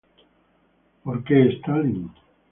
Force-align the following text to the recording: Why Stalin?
Why 1.03 1.21
Stalin? 1.61 2.09